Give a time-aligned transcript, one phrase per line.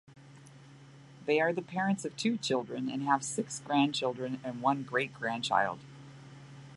[1.27, 5.77] They are the parents of two children and have six grandchildren and one great-grandchild.